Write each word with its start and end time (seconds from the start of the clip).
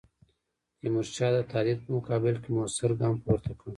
تیمورشاه 0.79 1.31
د 1.35 1.37
تهدید 1.51 1.79
په 1.83 1.89
مقابل 1.97 2.35
کې 2.43 2.49
موثر 2.55 2.91
ګام 3.01 3.15
پورته 3.25 3.51
کړ. 3.59 3.67